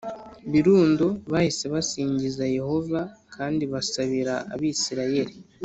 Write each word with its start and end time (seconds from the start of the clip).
birundo 0.51 1.05
bahise 1.31 1.65
basingizaz 1.73 2.49
Yehova 2.59 3.01
kandi 3.35 3.63
basabira 3.73 4.33
Abisirayeli 4.53 5.35